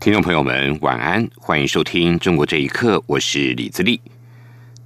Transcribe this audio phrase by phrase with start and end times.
[0.00, 4.00] 听众朋友们，晚安，欢迎收听《中国这一刻》，我是李自立。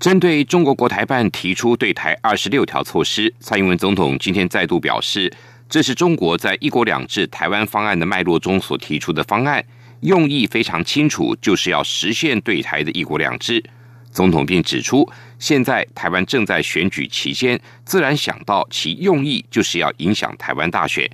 [0.01, 5.31] 针对中国国台办提出对台二十六条措施，蔡英文总统今天再度表示，
[5.69, 9.63] 这是中国在“一国两制”台湾方案的脉络中所提出的方案，
[10.01, 13.63] 用意非常清楚，就是要实现对台的一国两制。
[14.11, 15.07] 总统并指出，
[15.39, 21.07] 现在台湾正在选举期间，自然想到其用意就是要影响台湾大选。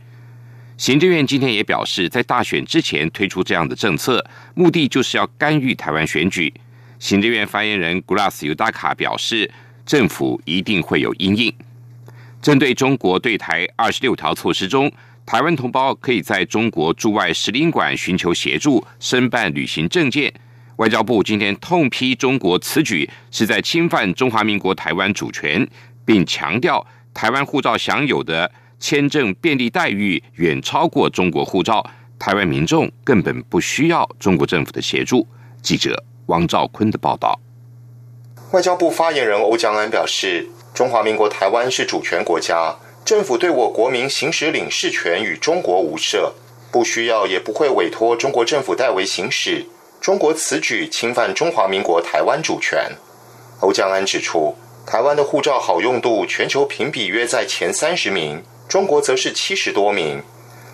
[0.78, 4.24] 行政院今天也表示，在大选之前推出这样的政策，
[4.54, 6.54] 目的就是要干预台湾选举。
[7.00, 9.50] 行政院发言人 Glass 尤达卡表示，
[9.84, 11.52] 政府一定会有阴影。
[12.40, 14.90] 针对中国对台二十六条措施中，
[15.26, 20.32] 台湾同胞可以在中国驻外使领馆寻求协助，申办旅行证件。
[20.76, 25.68] 外交部今天痛批中国此举是在侵犯中华民国台湾主权，
[26.04, 28.48] 并强调台湾护照享有的。
[28.80, 31.84] 签证便利待遇远超过中国护照，
[32.18, 35.26] 台湾民众根本不需要中国政府的协助。
[35.60, 37.38] 记者汪兆坤的报道。
[38.52, 46.32] 外交部发言人欧江安表示，中华民国台湾是主权国家，政府对我国民行使领事权与中国无涉，
[46.70, 49.66] 不需要也不会委托中国政府代为行使。
[50.00, 52.90] 中国此举侵犯中华民国台湾主权。
[53.60, 54.56] 欧江安指出，
[54.86, 58.40] 台湾的护照好用度全球评比约在前三十名。
[58.68, 60.22] 中国则是七十多名，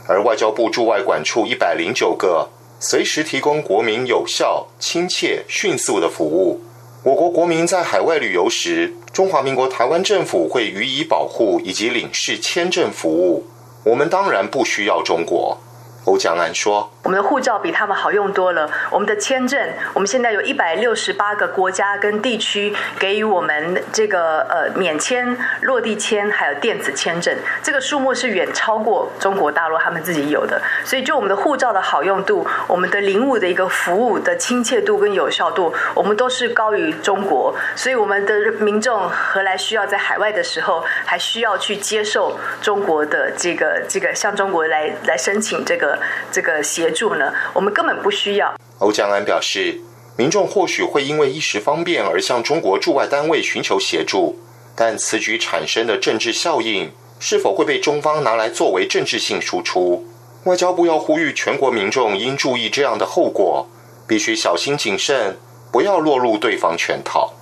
[0.08, 2.48] 而外交部驻外管处一百零九个，
[2.80, 6.60] 随时提供国民有效、亲切、迅速的服务。
[7.04, 13.46] 我国国民在海外旅游时，中华民国台湾政府会予以保护以及领事签证服务。
[13.84, 15.56] 我们当然不需要中国。
[16.04, 18.70] 欧江安说：“我们的护照比他们好用多了。
[18.90, 19.58] 我们的签证，
[19.94, 30.60] 我们现在有一百六十八个国家跟地区给予我们这个呃免签、落地签，还有电子签证，这个数目是远超过中国大陆他们自己有的。
[30.84, 37.54] 所以，就我们的护照的好用度，我们的领务的一个服务的亲切度跟有效度，我们都是高于中国。
[37.74, 45.93] 所以，我们的民众何来需要在海外的时候还需要去接受中国的这个这个向中国来来申请这个？”
[46.30, 48.54] 这个协助呢，我们根本不需要。
[48.78, 49.80] 欧江安表示，
[50.16, 54.38] 民众或许会因为一时方便而向中国驻外单位寻求协助，
[54.74, 60.06] 但此举产生的政治效应是否会被中方拿来作为政治性输出？
[60.44, 63.66] 外交部要呼吁全国民众应注意这样的后果，
[64.06, 65.38] 必须小心谨慎，
[65.72, 67.32] 不要落入对方圈套。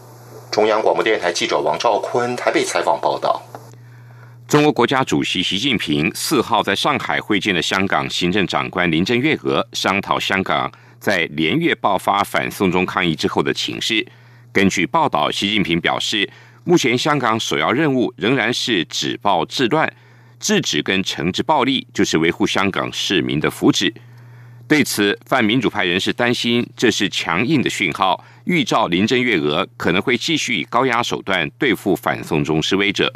[0.53, 3.43] 中央广播电台记者王兆坤台北采访报道。
[4.53, 10.71] 中国国家主席习近平四号在上海会见了香港行政长官林郑月娥，商讨香港
[11.01, 14.07] 在连月爆发反送中抗议之后的情势。
[14.53, 16.29] 根据报道，习近平表示，
[16.65, 19.91] 目前香港首要任务仍然是止暴制乱，
[20.39, 23.91] 制止跟惩治暴力，就是维护香港市民的福祉。
[24.69, 33.11] 对此，泛民主派人士担心，这是强硬的讯号，预兆林郑月娥可能会继续以高压手段对付反送中示威者。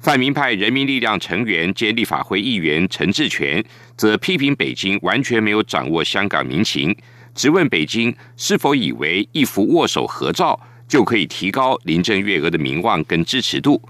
[0.00, 3.64] 泛民派人民力量成员兼立法会议员陈志全
[3.96, 6.96] 则批评北京完全没有掌握香港民情，
[7.34, 13.82] 质问北京是否以为一幅握手合照就可以提高林郑月娥的名望跟支持度。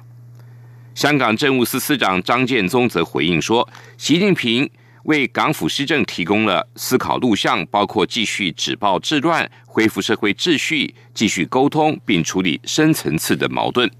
[0.94, 3.68] 香港政务司司长张建宗则回应说，
[3.98, 4.70] 习近平
[5.02, 13.90] 为港府施政提供了思考路向，包括继续止暴制乱、恢复社会秩序、继续沟通并处理深层次的矛盾。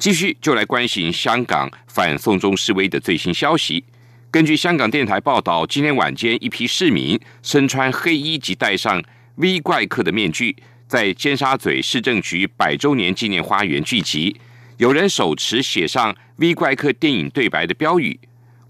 [0.00, 3.84] 继续就来关心香港反送中示威的最新消息。
[4.30, 9.04] 根据香港电台报道，今天晚间，一批市民身穿黑衣及戴上
[9.34, 10.56] V 怪客的面具，
[10.88, 14.34] 在尖沙咀市政局百周年纪念花园聚集。
[14.78, 18.18] 有人手持写上 V 怪客电影对白的标语。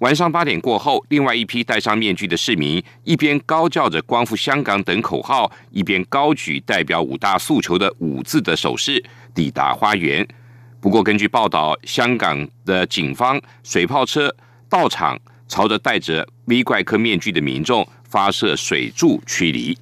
[0.01, 9.01] 晚上八点过后，另外一批戴上面具的市民一边高叫着“光复香港”等口号，一边高举代表五大诉求的五字的手势，
[9.33, 10.27] 抵达花园。
[10.81, 14.35] 不过，根据报道，香港的警方水炮车
[14.67, 19.77] 到场，朝着戴着 V 怪客面具的民众发射水柱驱离。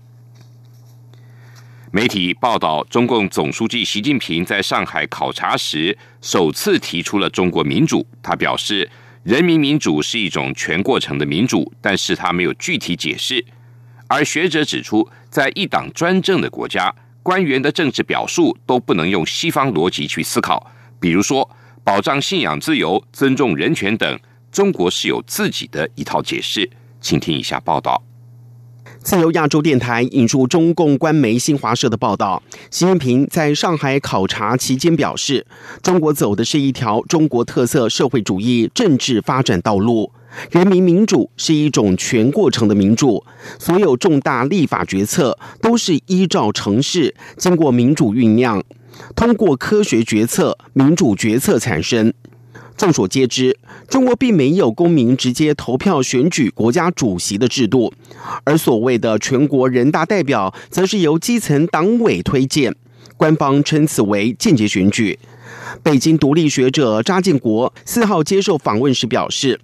[1.93, 8.05] 媒体报道，中共总书记习近平在上海考察时，首次提出了中国民主。
[8.21, 8.91] 他表示，
[9.23, 13.45] 人民民主是一种全过程的民主，但是他没有具体解释。
[14.09, 16.93] 而学者指出，在一党专政的国家，
[17.23, 21.49] 官员的政治表述都不能用西方逻辑去思考，比如说
[21.85, 24.19] 保障信仰自由、尊重人权等，
[24.51, 26.69] 中国是有自己的一套解释。
[27.01, 28.03] 请听一下报道。
[29.01, 35.47] 自由亚洲电台引述中共官媒新华社的报道，习近平在上海考察期间表示，
[35.83, 40.13] 中国走的是一条中国特色社会主义政治发展道路，
[40.51, 43.25] 人民民主是一种全过程的民主，
[43.59, 48.63] 所有重大立法决策都是依照程式，经过民主酝酿，
[49.15, 52.13] 通过科学决策、民主决策产生。
[52.77, 53.59] 众所皆知，
[53.89, 57.93] 中国并没有公民直接投票选举国家主席的制度，
[58.45, 62.75] 而所谓的全国人大代表，则是由基层党委推荐。
[63.17, 65.19] 官方称此为间接选举。
[65.83, 69.61] 北京独立学者查建国四号接受访问时表示，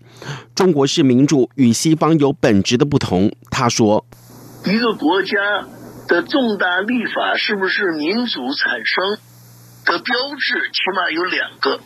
[0.56, 3.30] 中国式民主与西方有本质的不同。
[3.48, 4.04] 他说
[4.66, 5.36] ：“一个国家
[6.08, 9.18] 的重大立法是不是民主产生
[9.84, 11.80] 的标志，起码有两个。”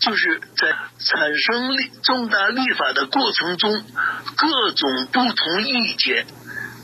[0.00, 0.68] 就是在
[0.98, 3.84] 产生立重大立法的过程中，
[4.36, 6.26] 各种不同意见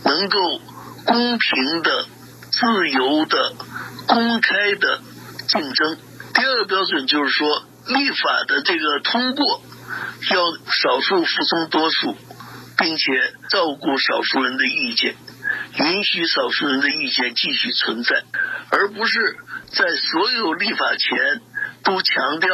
[0.05, 0.61] 能够
[1.07, 2.07] 公平的、
[2.51, 3.53] 自由的、
[4.09, 5.01] 公开的
[5.47, 5.97] 竞争。
[6.35, 9.63] 第二个标准就是说，立法的这个通过
[10.31, 10.41] 要
[10.71, 12.17] 少数服从多数，
[12.79, 13.13] 并且
[13.49, 15.15] 照顾少数人的意见，
[15.79, 18.23] 允许少数人的意见继续存在，
[18.71, 19.37] 而不是
[19.71, 21.41] 在所有立法前
[21.83, 22.49] 都强调。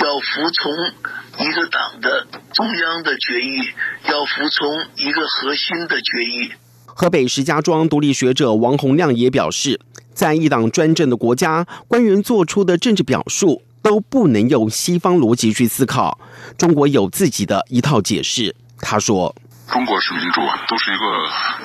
[0.00, 3.62] 要服从一个党的中央的决议，
[4.08, 6.52] 要服从一个核心的决议。
[6.86, 9.80] 河北石家庄独立学者王洪亮也表示，
[10.14, 16.20] 在一党专政的国家，官员做出的政治表述都不能用西方逻辑去思考，
[16.56, 18.54] 中国有自己的一套解释。
[18.78, 19.34] 他说
[19.70, 21.04] ：“中国式民主啊，都是一个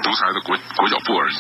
[0.04, 1.38] 独裁的国国脚部而已，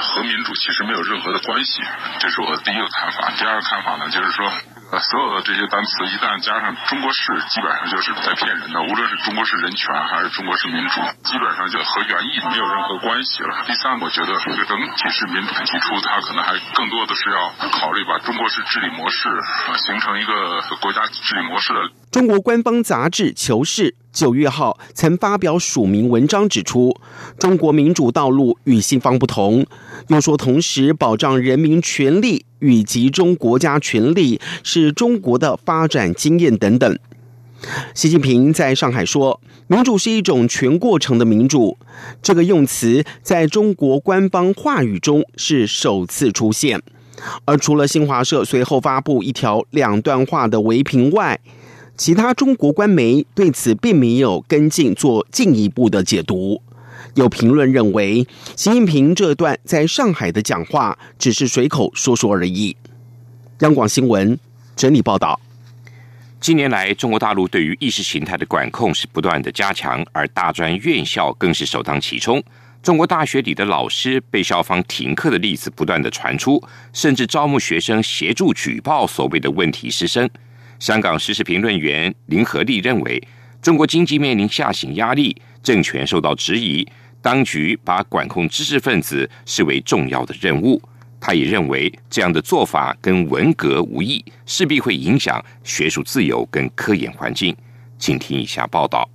[0.00, 1.80] 和民主其实没有任何的关系。
[2.18, 3.30] 这是我第一个看法。
[3.38, 4.50] 第二个看法呢，就是说。”
[4.92, 8.82] 呃，所有的这些单词一旦加上中国式，基本上就是在骗人的。
[8.82, 13.64] 无论是中国式人权还是中国式民主，基本上就和原意没有任何关系了。
[13.64, 19.30] 第三，我觉得这个整体式民主提出，它可能还更多的是要考虑把中国式治理模式
[19.78, 21.80] 形成一个国家治理模式的。
[22.12, 26.94] 中国官方杂志《求是》九月号曾发表署名文章指出，
[27.38, 29.64] 中国民主道路与西方不同，
[30.08, 32.44] 又说同时保障人民权利。
[32.58, 36.98] 与集中国家权力是中国的发展经验等等。
[37.94, 41.78] 习近平在上海说：“民主是一种全过程的民主。”
[42.22, 46.82] 这个用词在中国官方话语中是首次出现。
[47.46, 51.40] 而除了新华社随后发布一条两段话的微评外，
[51.96, 56.60] 其他中国官媒对此并没有跟进做进一步的解读。
[57.14, 62.76] 有评论认为，习近平这段在上海的讲话只是随口说说而已。
[63.58, 64.38] 央广新闻
[64.74, 65.38] 整理报道：
[66.40, 72.42] 近年来，中国大陆对于意识形态的管控是不断的加强，而大专院校更是首当其冲。
[72.82, 76.60] 中国大学里的老师被校方停课的例子不断的传出，
[76.92, 80.28] 甚至招募学生协助举报所谓的问题师生。
[80.82, 83.28] 香港时事评论员林和利认为，
[83.62, 86.84] 中国经济面临下行压力，政权受到质疑。
[87.20, 90.82] 当局把管控知识分子视为重要的任务，
[91.20, 97.56] 他也认为这样的做法跟文革无异，势必会影响学术自由跟科研环境。
[97.96, 99.08] 请听以下报道。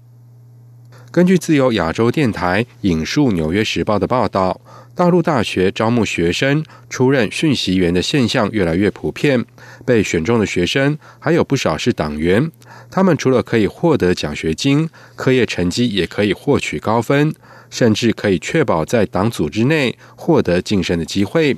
[1.11, 4.57] 根据自由亚洲电台引述《纽约时报》的报道，
[4.97, 9.45] 大陆大学招募学生出任讯息员的现象越来越普遍。
[9.85, 12.51] 被选中的学生还有不少是党员，
[12.89, 17.31] 他们除了可以获得奖学金，课业成绩也可以获取高分。
[17.69, 21.57] 甚至可以确保在党组织内获得晋升的机会。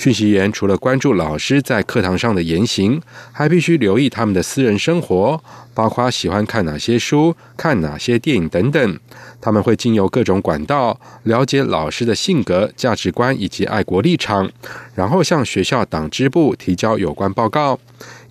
[0.00, 2.98] 讯息员除了关注老师在课堂上的言行，
[3.32, 5.38] 还必须留意他们的私人生活，
[5.74, 8.98] 包括喜欢看哪些书、看哪些电影等等。
[9.42, 14.50] 他们会经由各种管道了解老师的性格、价值观以及爱国立场，
[14.94, 17.78] 然后向学校党支部提交有关报告。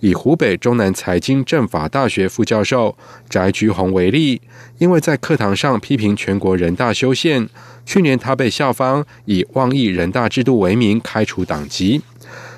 [0.00, 2.96] 以湖北中南财经政法大学副教授
[3.28, 4.40] 翟菊红为例，
[4.78, 7.48] 因为在课堂上批评全国人大修宪，
[7.84, 12.00] 去年他被校方以妄议人大制度为名开除党籍。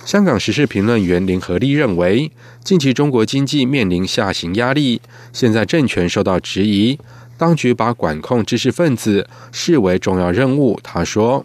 [0.05, 2.31] 香港时事评论员林和利认为，
[2.65, 5.01] 近期中国经济面临下行压力，
[5.33, 6.99] 现在政权受到质疑，
[7.37, 10.79] 当局把管控知识分子视为重要任务。
[10.83, 11.45] 他说。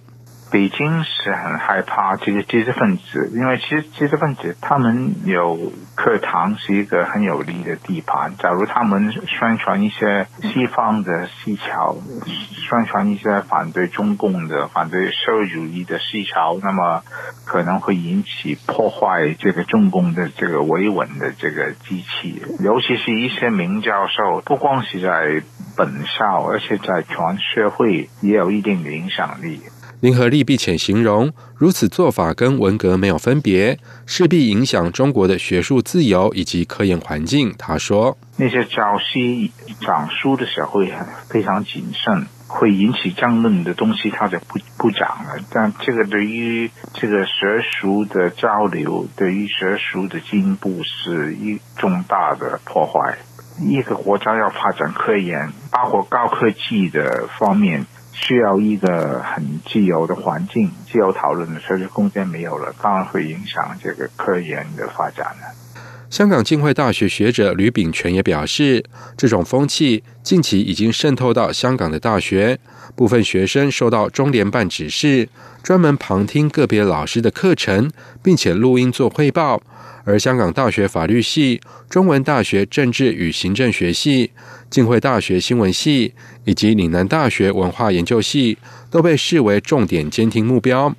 [0.49, 8.33] 北京是很害怕这些知识分子，因为其实知识分子他们有课堂是一个很有利的地盘。
[8.37, 17.03] 假如他们宣传一些西方的思潮，宣传一些反对中共的、反对社会主义的思潮，那么
[17.45, 22.41] 可能会引起破坏这个中共的这个维稳的这个机器。
[22.59, 25.43] 尤其是一些名教授，不光是在
[25.75, 29.61] 本校，而且在全社会也有一定的影响力。
[29.99, 37.51] 林和利并且形容，如此做法跟文革没有分别，势必影响中国的学术自由以及科研环境。
[37.57, 39.49] 他说：“那些教师
[39.81, 40.93] 讲书的时候会
[41.29, 45.43] 非常谨慎，会引起争论的东西他就不不讲了。
[45.49, 53.17] 但这个对于这个学术的交流，对于学术的进步是一重大的破坏。
[53.59, 57.83] 一个国家要发展科研，包括高科技的方面。”
[58.19, 65.55] 需要一个很自由的环境，自由讨论的社会空间没有了，当然会影响这个科研的发展了。
[66.09, 68.83] 香港浸会大学学者吕炳全也表示，
[69.15, 72.59] 这种风气近期已经渗透到香港的大学，
[72.95, 75.29] 部分学生受到中联办指示，
[75.62, 77.91] 专门旁听个别老师的课程，
[78.24, 79.62] 并且录音做汇报。
[80.07, 81.59] 而香港大学法律系、
[81.89, 84.31] 中文大学政治与行政学系、
[84.69, 86.13] 浸会大学新闻系
[86.45, 88.57] 以及岭南大学文化研究系
[88.89, 90.95] 都被视为重点监听目标。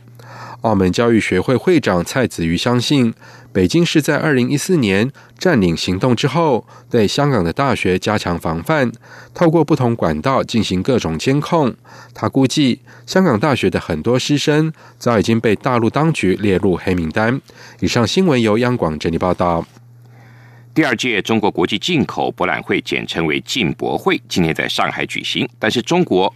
[0.62, 3.14] 澳门教育学会会长蔡子瑜相信。
[3.52, 8.92] 北京是在二零一四年占领行动之后，对香港的大学加强防范，
[9.32, 11.74] 透过不同管道进行各种监控。
[12.12, 17.40] 他估计，香港大学的很多师生早已经被大陆当局列入黑名单。
[17.80, 19.66] 以上新闻由央广整理报道。
[20.74, 25.48] 第二届中国国际进口博览会，简称为进博会，今天在上海举行。
[25.58, 26.32] 但是，中国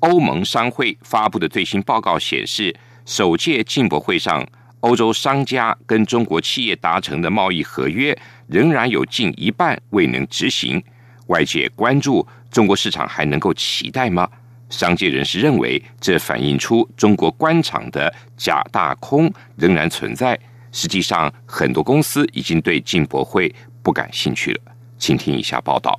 [0.00, 2.74] 欧盟商会发布的最新报告显示，
[3.06, 4.46] 首届进博会上。
[4.80, 10.80] 欧洲商家跟中国企业达成的贸易合约，仍然有近一半未能执行。
[11.28, 14.28] 外界关注中国市场还能够期待吗？
[14.68, 20.38] 商界人士认为，这反映出中国官场的假大空仍然存在。
[20.70, 24.60] 实际上，很多公司已经对进博会不感兴趣了。
[24.98, 25.98] 请听一下报道：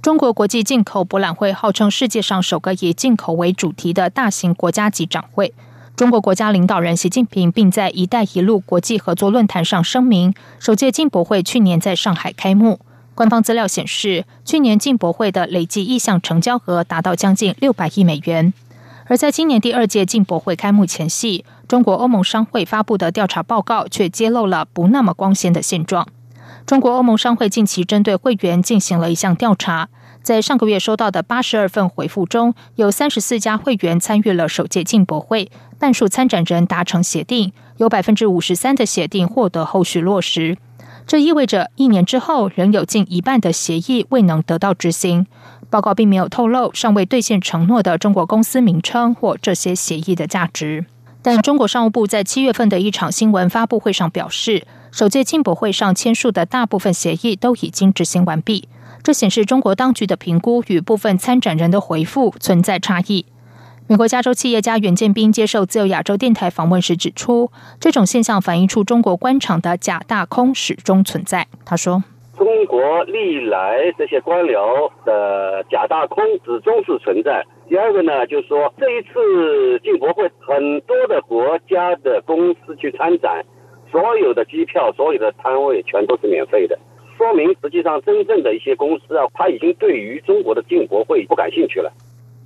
[0.00, 5.52] 中国国际进口博览会号称世界上首个以进口为主题的大型国家级展会。
[5.96, 12.80] 中国国家领导人习近平并在“一带一路”国际合作论坛上声明，首届进博会去年在上海开幕。
[13.14, 18.52] 官方资料显示，去年进博会的累计意向成交额达到将近六百亿美元。
[19.06, 26.08] 而在今年第二届进博会开幕前夕，中国欧盟商会发布的调查报告却揭露了不那么光鲜的现状。
[26.66, 29.88] 中国欧盟商会近期针对会员进行了一项调查。
[30.24, 40.56] 在上个月收到的八十二份回复中，有三十四家会员参与了首届进博会，半数参展人达成协定，有百分之五十三的协定获得后续落实。
[41.06, 45.26] 这意味着一年之后，仍有近一半的协议未能得到执行。
[45.68, 50.86] 报告并没有透露尚未兑现承诺的中国公司名称或这些协议的价值。
[51.24, 58.68] 但中国商务部在七月份的一场新闻发布会上表示，首届进博会上签署的大部分协议都已经执行完毕。
[59.02, 63.24] 这显示中国当局的评估与部分参展人的回复存在差异。
[63.86, 67.50] 美国加州企业家袁建斌接受自由亚洲电台访问时指出，
[67.80, 71.46] 这种现象反映出中国官场的假大空始终存在。
[71.64, 72.04] 他说
[72.36, 77.42] ：“中国历来这些官僚的假大空始终是存在。
[77.68, 83.44] 第二个呢，就是说这一次进博会，很多的国家的公司去参展，
[83.90, 86.78] 所有的机票、所有的摊位全都是免费的。”
[87.16, 91.92] 说明实际上，真正的一些公司啊，他已经对于中国的进博会不感兴趣了。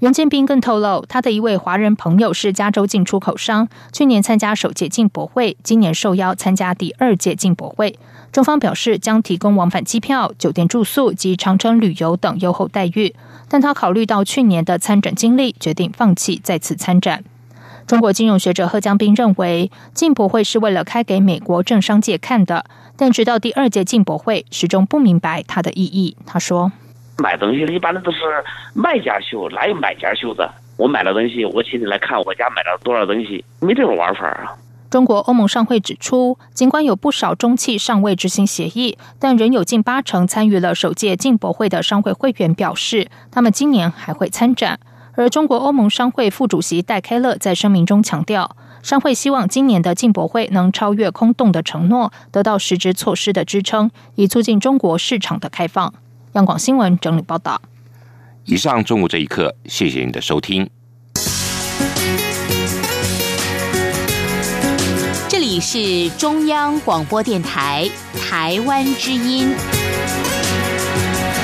[0.00, 7.98] 袁建斌更透露，他的一位华人朋友是加州进出口商，去年参加首届进博会，今年受邀参加第二届进博会。
[8.30, 13.12] 中方表示将提供往返机票、酒店住宿及长城旅游等优厚待遇，
[13.48, 17.24] 但他考虑到去年的参展经历，决定放弃再次参展。
[17.84, 22.64] 中国金融学者贺江斌认为，进博会是为了开给美国政商界看的，
[22.96, 26.16] 但直到第二届进博会，始终不明白它的意义。
[26.24, 26.70] 他说
[27.22, 28.18] ：“买东西一般的都是
[28.75, 30.48] 卖家秀，哪有买家秀的？
[30.76, 34.54] 我买了东西，我请你来看我家买了多少东西，没这种玩法啊。”
[34.88, 44.78] 中国欧盟商会指出，尽管有不少中企尚未执行协议，但仍有近八成参与了首届进博会的商会会员表示，他们今年还会参展。
[45.14, 55.92] 而中国欧盟商会副主席戴开乐在声明中强调，商会希望今年的进博会能超越空洞的承诺，得到实质措施的支撑，以促进中国市场的开放。
[56.32, 57.61] 央广新闻整理报道。
[58.44, 60.68] 以上中午这一刻谢谢您的收听。
[65.28, 69.77] 这里是中央广播电台台湾之音。